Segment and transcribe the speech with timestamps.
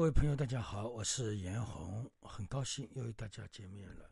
[0.00, 4.10] 各位朋友，大家好，我是严红，很高兴又与大家见面了。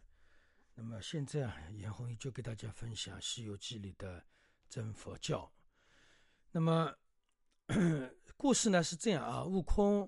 [0.75, 4.23] 那么现在啊，严红就给大家分享《西游记》里的
[4.69, 5.51] 真佛教。
[6.51, 6.95] 那么
[8.37, 10.07] 故事呢是这样啊，悟空，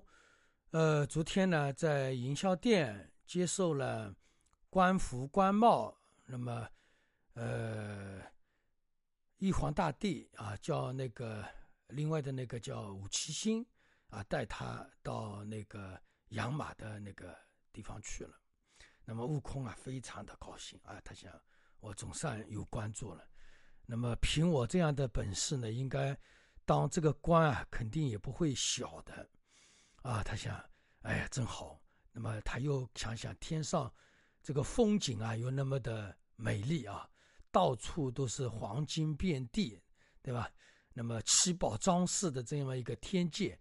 [0.69, 4.15] 呃，昨天呢在营销店接受了
[4.69, 6.69] 官服官帽，那么
[7.33, 8.21] 呃，
[9.37, 11.43] 玉皇大帝啊叫那个
[11.87, 13.65] 另外的那个叫五七星。
[14.11, 17.35] 啊，带他到那个养马的那个
[17.73, 18.37] 地方去了。
[19.03, 21.33] 那么悟空啊，非常的高兴啊，他想，
[21.79, 23.27] 我总算有官做了。
[23.85, 26.15] 那么凭我这样的本事呢，应该
[26.65, 29.27] 当这个官啊，肯定也不会小的。
[30.03, 30.61] 啊，他想，
[31.01, 31.81] 哎呀，真好。
[32.11, 33.91] 那么他又想想天上
[34.43, 37.09] 这个风景啊，又那么的美丽啊，
[37.49, 39.81] 到处都是黄金遍地，
[40.21, 40.51] 对吧？
[40.93, 43.57] 那么七宝装饰的这么一个天界。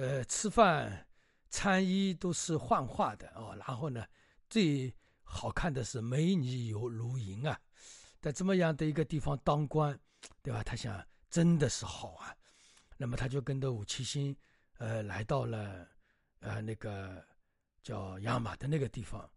[0.00, 1.06] 呃，吃饭、
[1.50, 3.54] 穿衣都是幻化的哦。
[3.58, 4.02] 然后呢，
[4.48, 4.90] 最
[5.22, 7.60] 好看的是美女有如云啊，
[8.18, 9.98] 在这么样的一个地方当官，
[10.42, 10.62] 对吧？
[10.62, 12.34] 他想真的是好啊。
[12.96, 14.34] 那么他就跟着武七星，
[14.78, 15.86] 呃，来到了
[16.38, 17.22] 呃那个
[17.82, 19.30] 叫养马的那个地方。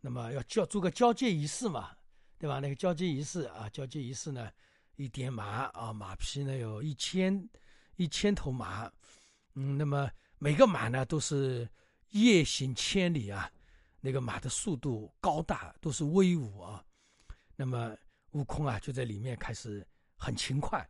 [0.00, 1.94] 那么要交做个交接仪式嘛，
[2.38, 2.58] 对吧？
[2.58, 4.50] 那个交接仪式啊，交接仪式呢，
[4.94, 7.46] 一点马啊，马匹呢有一千
[7.96, 8.90] 一千头马。
[9.58, 11.66] 嗯，那么每个马呢都是
[12.10, 13.50] 夜行千里啊，
[14.00, 16.84] 那个马的速度高大，都是威武啊。
[17.56, 17.96] 那么
[18.32, 20.86] 悟空啊就在里面开始很勤快，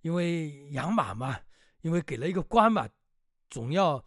[0.00, 1.40] 因为养马嘛，
[1.82, 2.88] 因为给了一个官嘛，
[3.48, 4.04] 总要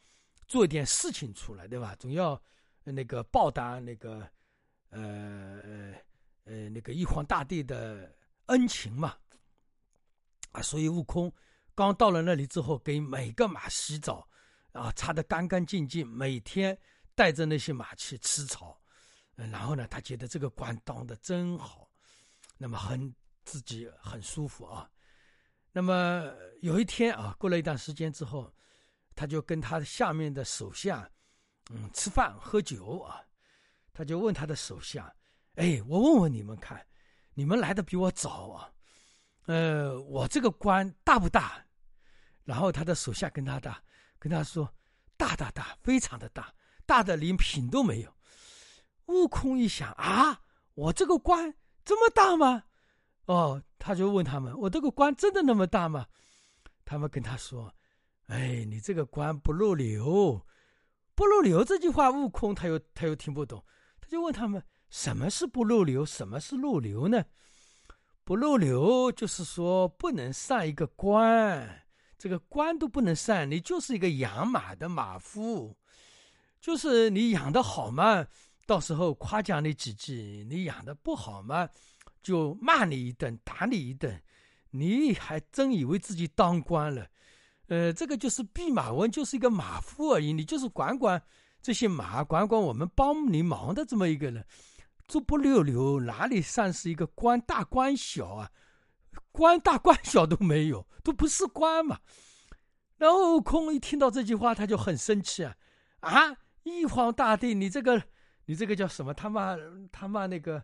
[0.49, 1.95] 做一点事情出来，对吧？
[1.95, 2.39] 总要
[2.83, 4.29] 那个报答那个
[4.89, 5.93] 呃
[6.43, 8.13] 呃那个玉皇大帝的
[8.47, 9.15] 恩情嘛。
[10.51, 11.33] 啊，所以悟空。
[11.75, 14.27] 刚到了那里之后，给每个马洗澡，
[14.73, 16.07] 啊，擦得干干净净。
[16.07, 16.77] 每天
[17.15, 18.79] 带着那些马去吃草，
[19.35, 21.89] 然后呢，他觉得这个官当的真好，
[22.57, 23.13] 那么很
[23.43, 24.89] 自己很舒服啊。
[25.71, 26.31] 那么
[26.61, 28.53] 有一天啊，过了一段时间之后，
[29.15, 31.09] 他就跟他下面的手下，
[31.71, 33.19] 嗯，吃饭喝酒啊，
[33.91, 35.11] 他就问他的手下，
[35.55, 36.85] 哎，我问问你们看，
[37.33, 38.69] 你们来的比我早啊。
[39.45, 41.65] 呃，我这个官大不大？
[42.43, 43.81] 然后他的手下跟他打
[44.19, 44.73] 跟他说，
[45.17, 46.53] 大大大，非常的大，
[46.85, 48.13] 大的连品都没有。
[49.07, 50.41] 悟空一想啊，
[50.73, 51.53] 我这个官
[51.83, 52.63] 这么大吗？
[53.25, 56.07] 哦，他就问他们，我这个官真的那么大吗？
[56.85, 57.73] 他们跟他说，
[58.27, 60.45] 哎，你这个官不入流，
[61.15, 63.63] 不入流这句话，悟空他又他又听不懂，
[63.99, 67.23] 他就问他们，什么是不入流，什么是入流呢？
[68.25, 71.83] 不入流就是说不能上一个官，
[72.17, 75.75] 这个官都不能上，你就是一个养马的马夫，
[76.61, 78.25] 就是你养的好嘛，
[78.65, 81.67] 到时候夸奖你几句；你养的不好嘛，
[82.21, 84.21] 就骂你一顿，打你一顿。
[84.71, 87.05] 你还真以为自己当官了？
[87.67, 91.21] 呃，这个就是弼马温，就是一个马夫而已，你就是管管
[91.61, 94.45] 这些马，管管我们帮你忙的这么一个人。
[95.07, 98.51] 这不溜溜，哪里算是一个官大官小啊？
[99.31, 101.99] 官大官小都没有，都不是官嘛。
[102.97, 105.55] 然后悟空一听到这句话，他就很生气啊！
[106.01, 108.01] 啊，玉皇大帝，你这个，
[108.45, 109.13] 你这个叫什么？
[109.13, 109.57] 他骂
[109.91, 110.63] 他骂那个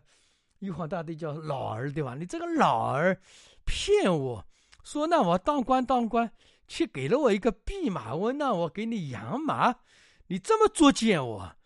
[0.60, 2.14] 玉皇大帝叫老儿，对吧？
[2.14, 3.20] 你这个老儿
[3.64, 4.46] 骗我
[4.82, 6.32] 说，那我当官当官，
[6.66, 9.76] 却给了我一个弼马温，让我给你养马，
[10.28, 11.56] 你这么作践我。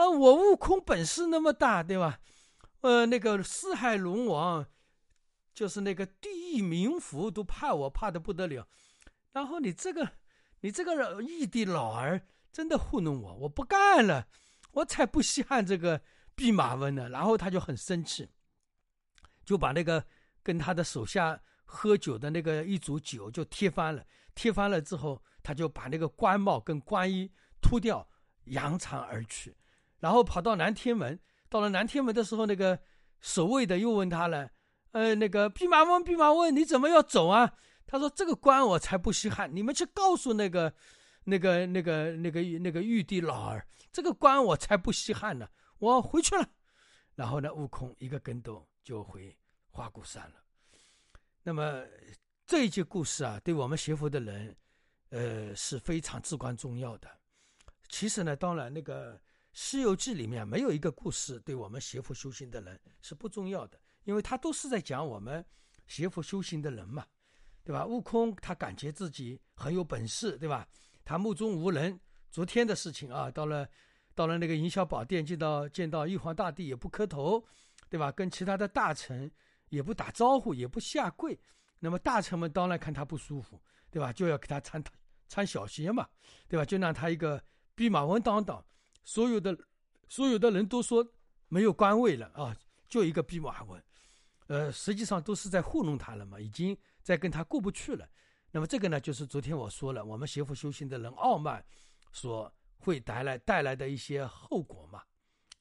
[0.00, 2.20] 啊，我悟空本事那么大，对吧？
[2.80, 4.64] 呃，那个四海龙王，
[5.52, 8.66] 就是那个地狱冥府都怕我，怕的不得了。
[9.32, 10.12] 然后你这个，
[10.60, 14.26] 你这个异地老儿，真的糊弄我，我不干了，
[14.72, 16.00] 我才不稀罕这个
[16.34, 17.10] 弼马温呢。
[17.10, 18.30] 然后他就很生气，
[19.44, 20.02] 就把那个
[20.42, 24.02] 跟他的手下喝酒的那个一组酒就踢翻了。
[24.34, 27.30] 踢翻了之后，他就把那个官帽跟官衣
[27.60, 28.08] 脱掉，
[28.44, 29.54] 扬长而去。
[30.00, 32.80] 然后跑到南天门，到了南天门的时候，那个
[33.20, 34.50] 守卫的又问他了
[34.92, 37.54] ：“呃，那个弼马温，弼马温，你怎么要走啊？”
[37.86, 40.72] 他说：“这个官我才不稀罕，你们去告诉那个、
[41.24, 45.46] 那个、那个、那个、那个玉帝老儿，这个官我才不稀罕呢，
[45.78, 46.48] 我回去了。”
[47.14, 49.36] 然后呢，悟空一个跟斗就回
[49.68, 50.36] 花果山了。
[51.42, 51.84] 那么
[52.46, 54.56] 这一节故事啊，对我们学佛的人，
[55.10, 57.10] 呃，是非常至关重要的。
[57.90, 59.14] 其实呢，当然那个。
[59.52, 65.44] 《西游记》里面没有一个故事对我们学佛修行的人是不重要的，因为他都是在讲我们
[65.86, 67.04] 学佛修行的人嘛，
[67.64, 67.84] 对吧？
[67.84, 70.66] 悟空他感觉自己很有本事，对吧？
[71.04, 71.98] 他目中无人，
[72.30, 73.68] 昨天的事情啊，到了
[74.14, 77.44] 到了那个营销宝殿，见到见到玉皇大帝也不磕头，
[77.88, 78.12] 对吧？
[78.12, 79.30] 跟其他的大臣
[79.70, 81.38] 也不打招呼，也不下跪。
[81.80, 83.60] 那么大臣们当然看他不舒服，
[83.90, 84.12] 对吧？
[84.12, 84.82] 就要给他参
[85.26, 86.08] 参小鞋嘛，
[86.46, 86.64] 对吧？
[86.64, 87.42] 就让他一个
[87.74, 88.64] 弼马温当当，
[89.10, 89.58] 所有的
[90.08, 91.04] 所有的人都说
[91.48, 92.56] 没有官位了啊，
[92.88, 93.82] 就一个弼马温，
[94.46, 98.08] 呃，实际上都是在糊弄他了嘛，已经在跟他过不去了。
[98.52, 101.64] 那么这个呢，就是昨天我说了，我们邪佛修行的人傲慢，
[102.12, 105.02] 所会带来带来的一些后果嘛。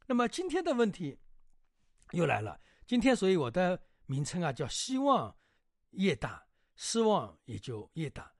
[0.05, 1.17] 那么今天的问题
[2.11, 5.35] 又来了，今天所以我的名称啊叫希望。
[5.93, 8.31] 越大，失望也就越大。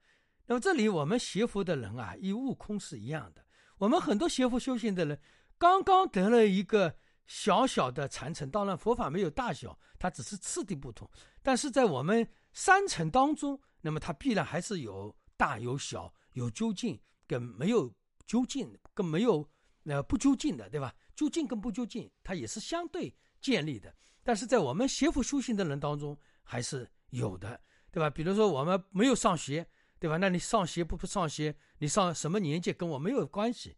[0.46, 3.44] 那么这里我们学佛的人啊，与悟空是一样的。
[3.80, 5.18] 我们很多学佛修行的人，
[5.56, 6.94] 刚刚得了一个
[7.26, 11.10] 小小的禅成，当然佛法没有大小，它只是次第不同。
[11.42, 17.90] 但是在我们三层当中，那么它必然还是有大有小，有究竟跟没有
[18.26, 19.48] 究竟，跟没有
[19.84, 20.94] 呃不究竟的，对吧？
[21.16, 23.90] 究竟跟不究竟，它也是相对建立的。
[24.22, 26.88] 但是在我们学佛修行的人当中，还是。
[27.12, 27.60] 有的，
[27.90, 28.08] 对吧？
[28.08, 29.66] 比如说我们没有上学，
[30.00, 30.16] 对吧？
[30.16, 33.76] 那你上学不不上学，你上什么年纪跟我没有关系，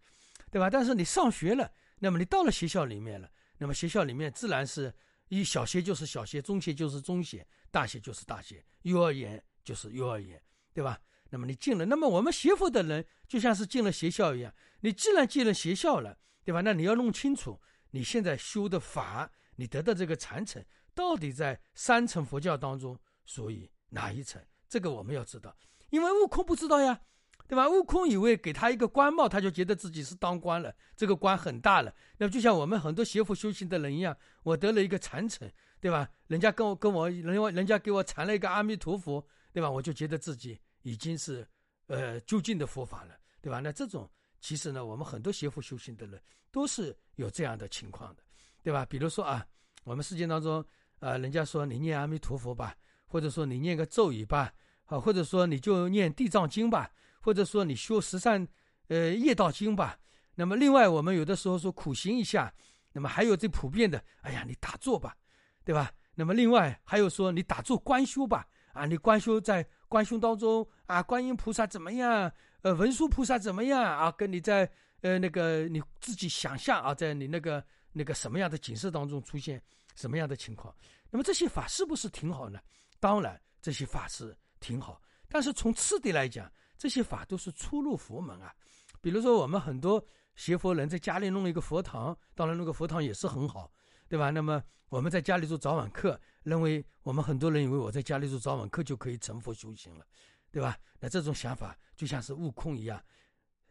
[0.50, 0.70] 对吧？
[0.70, 3.28] 但是你上学了，那么你到了学校里面了，
[3.58, 4.94] 那么学校里面自然是
[5.28, 10.40] 一小学就是小学，中学就是中学，大学就是大学，幼儿园就是幼儿园，
[10.72, 10.98] 对吧？
[11.28, 16.60] 那么你进了，那么我们学佛的人就像是进了学校一样，你既然进了学校了，对吧？
[16.60, 17.60] 那你要弄清楚
[17.90, 20.64] 你现在修的法，你得的这个禅成，
[20.94, 22.98] 到底在三层佛教当中。
[23.24, 24.44] 属于哪一层？
[24.68, 25.56] 这个我们要知道，
[25.92, 26.98] 因为悟空不知道呀，
[27.46, 27.68] 对吧？
[27.68, 31.94] 悟空以为给他一个官帽，他就觉得自己是当官了，这个官很大了。
[32.16, 35.46] 那就像我们很多学佛修行的人一样，我得了一个禅成，
[35.80, 36.08] 对吧？
[36.28, 39.22] 人家跟我跟我人家人家给我禅了一个阿弥陀佛，
[39.52, 39.70] 对吧？
[39.70, 41.46] 我就觉得自己已经是
[41.88, 43.60] 呃究竟的佛法了，对吧？
[43.60, 44.10] 那这种
[44.40, 46.18] 其实呢，我们很多学佛修行的人
[46.50, 48.22] 都是有这样的情况的，
[48.62, 48.86] 对吧？
[48.86, 49.46] 比如说啊，
[49.84, 50.64] 我们世界当中
[51.00, 52.74] 啊，人家说你念阿弥陀佛吧。
[53.12, 54.50] 或者说你念个咒语吧，
[54.86, 56.90] 啊，或者说你就念地藏经吧，
[57.20, 58.46] 或者说你修十善，
[58.88, 59.98] 呃，业道经吧。
[60.34, 62.52] 那么另外，我们有的时候说苦行一下，
[62.92, 65.16] 那么还有最普遍的，哎呀，你打坐吧，
[65.64, 65.92] 对吧？
[66.14, 72.30] 那么另外还有说你打坐观修吧，啊，你观修在观修当中啊，观音菩萨怎么样？
[72.62, 73.82] 呃，文殊菩萨怎么样？
[73.82, 74.70] 啊，跟你在
[75.00, 79.60] 呃那个你自己想象啊，在你那个那个什么样的景色当中出现
[79.96, 80.74] 什么样的情况？
[81.10, 82.58] 那么这些法是不是挺好呢？
[83.00, 88.54] 当然，这些法是挺好，但是从次第来讲，这些法都是初入佛门啊。
[89.00, 90.02] 比如说，我们很多
[90.36, 93.70] 学佛人在家里弄了一个佛堂，当然那个佛堂也是很好，
[94.08, 94.30] 对吧？
[94.30, 100.06] 那么我们在家里做早晚课，认为我们很多人以为我在家里做早晚课就可以成佛修行了，
[100.52, 100.78] 对吧？
[101.00, 103.02] 那这种想法就像是悟空一样，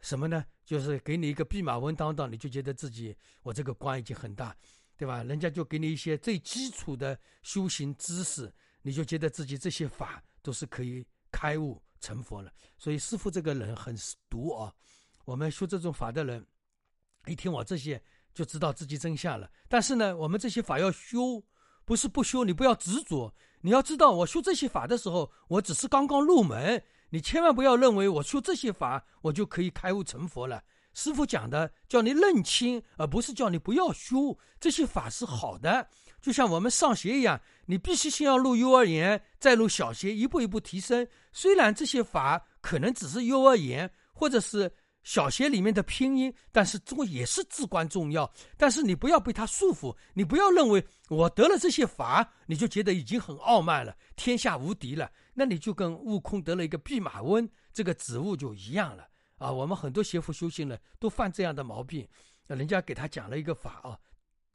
[0.02, 0.44] 什么呢？
[0.66, 4.54] 就是给你一个弼马温当当，你就觉得自己我这个官已经很大，
[4.98, 5.24] 对吧？
[5.24, 8.54] 人家就给你一些最基础的修行知识。
[8.84, 13.96] 你就觉得自己这些法都是可以开悟成佛了，所以师傅这个人很
[14.30, 14.74] 毒啊。
[15.26, 16.46] 我们修这种法的人，
[17.28, 18.02] 一听我这些
[18.34, 19.50] 就知道自己真相了。
[19.70, 21.44] 但是呢，我们这些法要修，
[21.86, 23.34] 不是不修，你不要执着。
[23.62, 30.64] 你要知道，我修这些法的时候，我只是刚刚入门，你千万不要认为我修这些法，我就可以开悟成佛了。
[30.94, 35.88] 师傅讲的叫你认清，而不是叫你不要修这些法是好的。
[36.22, 41.08] 就像我们上学一样，你必须先要入幼儿园，再入小学，一步一步提升。
[41.32, 44.72] 虽然这些法可能只是幼儿园或者是
[45.04, 48.32] 小学里面的拼音，但是这个也是至关重要。
[48.56, 55.10] 但是你不要被它束缚，你不要认为我得了这些法，你就觉得已经很傲慢了，天下无敌了。
[55.34, 59.08] 那你就跟悟空得了一个弼马温这个职务就一样了
[59.42, 59.52] 啊！
[59.52, 62.08] 我们很多邪佛修行人都犯这样的毛病，
[62.48, 63.98] 人家给他讲了一个法啊，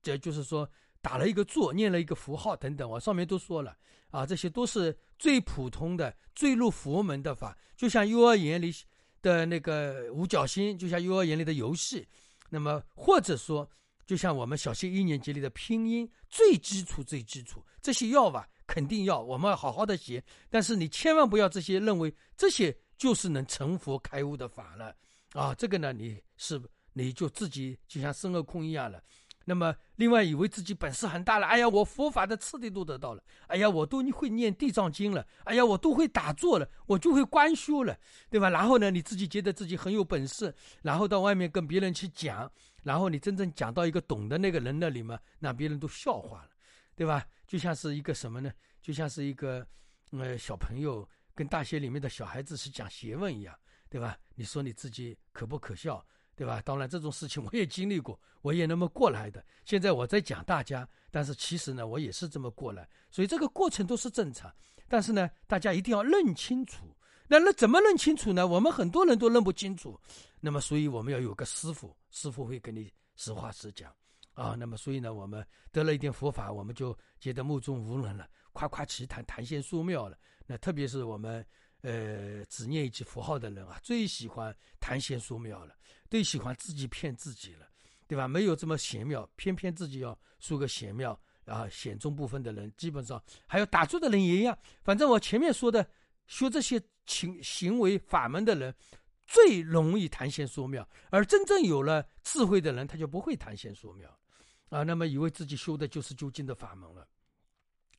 [0.02, 0.68] 这就是说。
[1.02, 3.76] 打了一个坐，念了一个符号等等，我上面都说了
[4.10, 8.74] 啊，这些都是最普通的、最入佛门的法，就像幼儿园里
[9.22, 12.04] 的那个五角星，就像幼儿园里的游戏，
[12.50, 13.70] 那么或者说，
[14.04, 20.20] 就像我们小学一年级里的拼音，最基础、最基础，这些要吧，肯定要，我们要好好的学。
[20.50, 24.94] 但是你千万不要这些认为这些就是能成佛开悟的法了
[25.32, 26.60] 啊，这个呢，你是
[26.92, 29.02] 你就自己就像孙悟空一样了。
[29.48, 37.96] 那么，另外以为自己本事很大了，哎呀，我佛法的次第都得到了，哎呀，我都会念地藏经了，哎呀，我都会打坐了，我就会观修了，
[38.28, 38.50] 对吧？
[38.50, 42.50] 然后呢，你自己觉得自己很有本事，然后到外面跟别人去讲，
[42.82, 46.50] 然后你真正讲到一个懂的那个人那里嘛，那别人都笑话了，
[46.96, 47.24] 对吧？
[47.46, 48.50] 就像是一个什么呢？
[48.82, 49.64] 就像是一个，
[50.10, 53.54] 呃，小朋友跟大学里面的小孩子是讲学问一样，
[53.88, 54.18] 对吧？
[54.34, 56.04] 你说你自己可不可笑？
[56.34, 56.60] 对吧？
[56.62, 59.44] 当然这种事情 我也经历过，我也那么过来的。
[59.64, 64.52] 现在我在讲大家，但是其实呢，我也是这么过来，所以这个过程都是正常。
[64.88, 66.86] 但是呢，大家一定要认清楚。
[67.28, 68.46] 那那怎么认清楚呢？
[68.46, 69.98] 我们很多人都认不清楚。
[70.40, 73.92] 那么，所以我们要有个师傅，师傅会跟你实话实讲
[74.34, 74.54] 啊。
[74.58, 80.16] 那么，所以呢，我们得了一点佛法，我们就觉得目中无人了，夸夸其谈，谈仙说妙了。
[80.46, 81.44] 那特别是我们
[81.82, 85.74] 呃只念一句佛号的人啊，最喜欢谈仙说妙了，
[86.08, 87.68] 最喜欢自己骗自己了，
[88.06, 88.26] 对吧？
[88.26, 91.68] 没有这么玄妙，偏偏自己要说个玄妙啊。
[91.68, 94.56] 显中部分的人，基本上还有打坐的人也一样。
[94.82, 95.86] 反正我前面说的，
[96.26, 96.80] 说这些。
[97.08, 98.74] 行行为法门的人
[99.28, 104.10] 最容易谈仙说妙，而真正有了智慧的人，他就不会谈仙说妙，
[104.70, 107.06] 啊，那么以为自己修的就是究竟的法门了。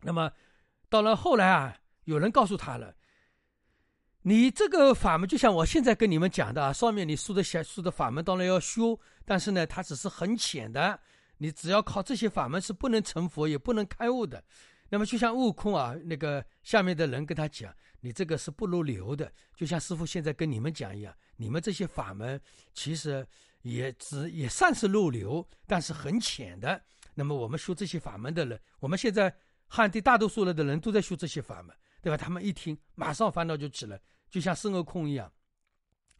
[0.01, 0.29] 那么
[0.89, 1.73] 到了后来啊，
[2.07, 2.95] 有人告诉他了，
[4.21, 10.97] 你这个法门就像我现在跟你们讲的啊，上面你说的下说的法门当然要修，但是呢，它只是很浅的，
[11.37, 14.41] 你只要靠这些法门是不能成佛，也不能开悟的。
[14.89, 17.75] 那么就像悟空啊，那个下面的人跟他讲。
[17.99, 22.39] 你这个是不入流的，就像师傅现在跟你们讲一样，你们这些法门
[22.73, 23.27] 其实
[23.63, 26.79] 也只也算是入流，但是很浅的。
[27.15, 29.35] 那么我们修这些法门的人，我们现在
[29.67, 31.75] 汉地大多数了的人都在修这些法门，
[32.07, 32.15] 对吧？
[32.15, 33.99] 他们一听，马上烦恼就起来，
[34.29, 35.29] 就像孙悟空一样，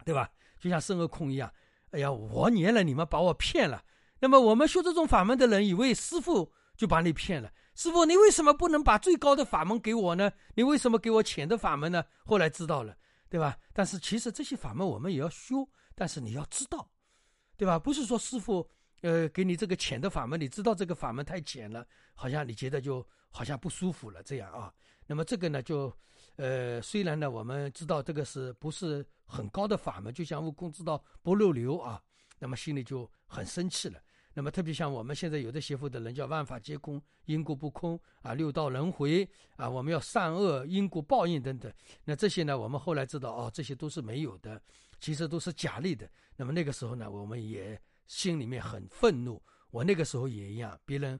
[0.04, 0.30] 对吧？
[0.60, 1.50] 就像孙悟空一样，
[1.92, 3.82] 哎呀，我念了，你们把我骗了。
[4.20, 7.50] 那么我们修这种法门的人，以为师傅就把你骗了。
[7.74, 10.30] 师傅，你为什么不能把最高的法门给我呢？
[10.56, 12.04] 你为什么给我浅的法门呢？
[12.22, 12.94] 后来知道了，
[13.30, 13.56] 对吧？
[13.72, 16.86] 但是其实这些法门我们也要修，但是你要知道，
[17.56, 17.78] 对吧？
[17.78, 18.68] 不是说师傅，
[19.00, 24.72] 呃，给你这个浅的法门，你知道这个法门太浅了，好像你觉得就好像不舒服了这样啊。
[25.06, 25.92] 那么这个呢，就，
[26.36, 32.02] 呃，虽然呢我们知道这个是不是很高的法门，就像悟空知道不入流啊，
[32.38, 34.00] 那么心里就很生气了。
[34.34, 41.72] 那么特别像我们现在有的邪佛的人叫万法皆空，因果不空啊，六道轮回啊，我们要善恶因果报应等等。
[42.04, 44.62] 那这些呢，我们后来知道哦，这些都是没有的，
[45.00, 46.08] 其实都是假立的。
[46.36, 49.42] 那么那个时候呢，我们也心里面很愤怒。
[49.70, 51.18] 我那个时候也一样，别人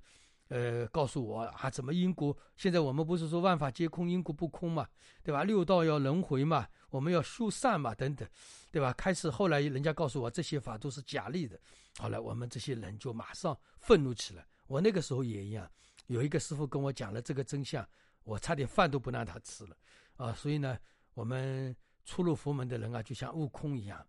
[0.48, 2.36] 呃告诉我啊，怎么因果？
[2.56, 4.88] 现在我们不是说万法皆空，因果不空嘛，
[5.22, 5.44] 对吧？
[5.44, 8.28] 六道要轮回嘛，我们要修善嘛，等等，
[8.70, 8.92] 对吧？
[8.92, 11.58] 开始后来人家告诉我这些法都是假立的。
[11.98, 14.46] 好了，我们这些人就马上愤怒起来。
[14.66, 15.70] 我那个时候也一样，
[16.06, 17.86] 有一个师傅跟我讲了这个真相，
[18.22, 19.76] 我差点饭都不让他吃了
[20.16, 20.32] 啊！
[20.32, 20.78] 所以呢，
[21.14, 21.74] 我们
[22.04, 24.06] 初入佛门的人啊，就像悟空一样，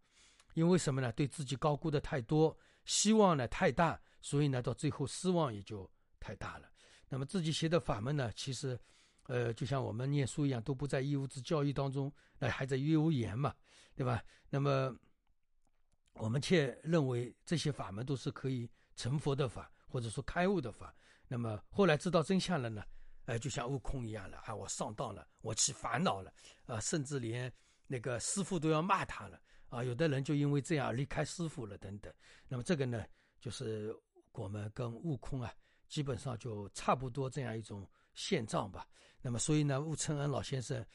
[0.54, 1.12] 因为什么呢？
[1.14, 2.56] 对自己高估的太多，
[2.86, 5.90] 希望呢太大，所以呢，到最后失望也就
[6.20, 6.70] 太大了。
[7.08, 8.80] 那么自己学的法门呢，其实，
[9.24, 13.56] 呃，就像我们念书一样，都不在义务制教育当中，那还在幼儿园嘛，
[13.96, 14.24] 对吧？
[14.50, 14.96] 那么。
[16.14, 20.94] 我们却认为这些法门都是可以成佛的法，或者说开悟的法。
[21.30, 22.84] 那么后来知道真相了呢？
[23.24, 24.54] 哎，就像悟空一样了啊！
[24.54, 26.34] 我上当了，我起烦恼了
[26.66, 26.78] 啊！
[26.82, 27.50] 甚至连
[27.88, 29.82] 那个师傅都要骂他了啊！
[29.82, 32.14] 有的人就因为这样离开师傅了等等。
[32.50, 33.06] 那么这个呢，
[33.40, 33.96] 就是
[34.34, 35.54] 我们跟悟空啊，
[35.90, 38.88] 基本上就差不多这样一种现状吧。
[39.22, 40.86] 那么所以呢，悟承恩老先生，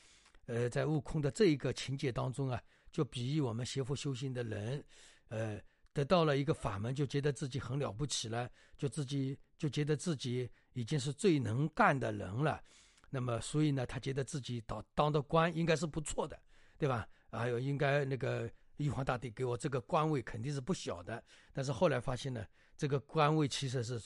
[0.46, 4.82] 呃，在悟空的这一个情节当中啊，就比喻我们学佛修行的人。
[5.28, 5.60] 呃，
[5.92, 12.62] 得到了一个法门，就觉得自己很了不起了，就自己就觉得自己已经是最能干的人了。
[13.10, 16.38] 那么，所以呢，他觉得自己当当的官应该是不错的，
[16.78, 17.08] 对吧？
[17.30, 21.22] 还有，应该那个玉皇大帝给我这个官位肯定是不小的。
[21.52, 22.46] 但是后来发现呢，
[22.76, 24.00] 这个官位其实是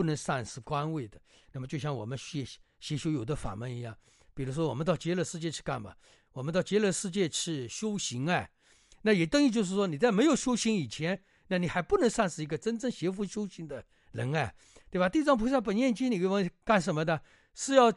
[0.00, 1.20] 不能丧失官位的。
[1.52, 2.42] 那么，就像我们学
[2.78, 3.94] 学修有的法门一样，
[4.32, 5.94] 比如说我们到极乐世界去干嘛？
[6.32, 8.50] 我们到极乐世界去修行哎。
[9.02, 14.54] 那也等于就是说，你在没有修行以前，那你还不能算是一个真正学佛修行的人哎，
[14.88, 15.06] 对吧？
[15.06, 17.20] 地藏菩萨本愿经，你给我干什么的？
[17.54, 17.92] 是要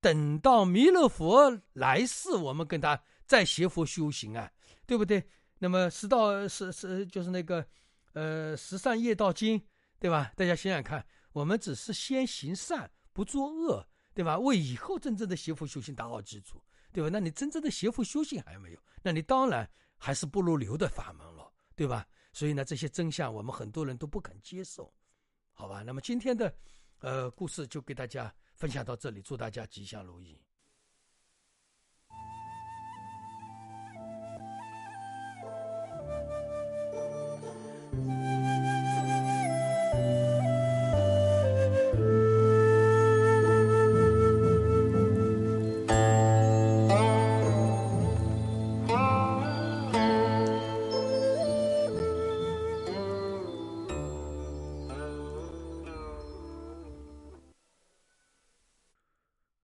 [0.00, 4.48] 等到弥勒佛来世，我们跟他再学佛修行啊，
[4.86, 5.24] 对不对？
[5.58, 7.66] 那么十道是是就是那个
[8.12, 9.60] 呃十善业道经，
[9.98, 10.30] 对吧？
[10.36, 14.38] 大家想想看，我们只是先行善，不作恶，对吧？
[14.38, 16.58] 为以后真正的邪佛修行打好基础，
[16.90, 17.10] 对吧？
[17.12, 19.70] 那你真正的邪佛修行还没有，那你当然。
[19.96, 22.06] 还是不如流的法门了，对吧？
[22.30, 24.92] 所以呢，这些真相我们很多人都不肯接受，
[25.52, 25.82] 好吧？
[25.82, 26.54] 那么今天的，
[26.98, 30.38] 呃，故事就给大家分享到这里，祝大家吉祥如意。